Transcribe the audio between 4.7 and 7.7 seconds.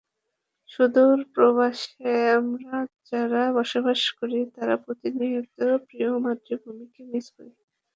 প্রতিনিয়ত প্রিয় মাতৃভূমিকে মিস করি।